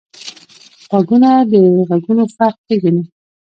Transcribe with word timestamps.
غوږونه 0.89 1.29
د 1.51 1.53
غږونو 1.89 2.23
فرق 2.35 2.57
پېژني 2.67 3.03